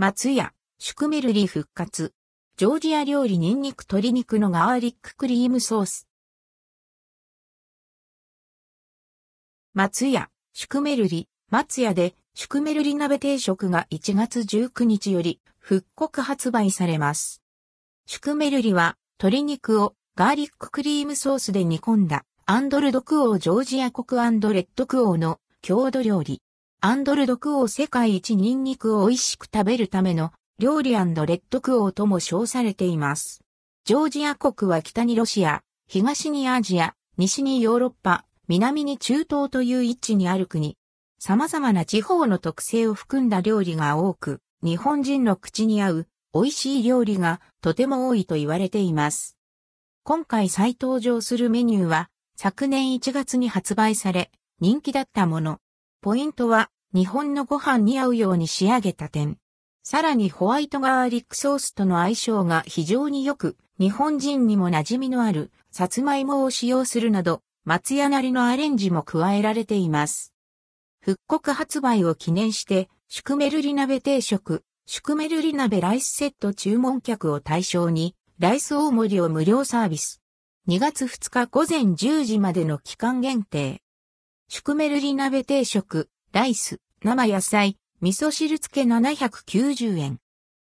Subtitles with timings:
[0.00, 2.12] 松屋、シュクメルリ復活。
[2.56, 6.06] ジョージア料理ニンニク鶏肉のガーリッククリームソース。
[9.74, 17.42] 松屋、シュクメルリ、松屋で、シュクメルリ鍋定食が1月19日より復刻発売されます。
[18.06, 26.40] シュクメルリは、鶏肉をガーリッククリームソースで煮込んだ、アンドルドクオージョージア国アンドレッドクオーの郷土料理。
[26.80, 30.30] アンドルドクオー世界一ニンニクを美味しく食べるための
[30.60, 33.40] 料理レッドクオーとも称されています。
[33.84, 40.76] ジョージア国は北にロシア、東にアジア、西にヨーロッパ、南に中東という位置にある国。
[41.18, 49.36] 様々な地方の特性を含んだ料理が多く、日本人の口に合う美味しい料理がとても多いと言われています。
[50.04, 55.58] 今回再登場するメニューは昨年1月に発売され人気だったもの。
[56.00, 59.36] ポイントは日本のご飯に合うように仕上げた点。
[59.82, 70.32] さらにホワイトガーリックソースとの相性が非常に良く、日本人にも馴染みのあるさつまいもを使用するなど、松屋なりのアレンジも加えられています。
[71.00, 80.22] 復刻発売を記念して、シュクメルリ鍋定食、シュクメルリ鍋ライスセット注文客を対象に、ライス大盛りを無料サービス。
[80.68, 83.82] 2月2日午前10時までの期間限定。
[84.48, 90.18] シュクメルリ鍋定食、ライス、生野菜、味噌汁付け790円。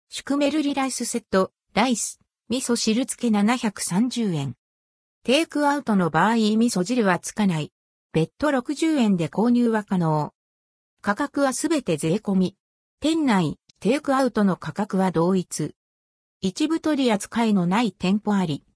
[0.08, 4.54] シュクメルリライスセット、ライス、味噌汁付け730円。
[5.24, 7.72] テイクアウトの場合味噌汁はつかない。
[8.12, 10.32] 別途60円で購入は可能。
[11.02, 12.56] 価格はすべて税込み。
[13.00, 15.74] 店内、テイクアウトの価格は同一。
[16.40, 18.62] 一部取り扱いのない店舗あり、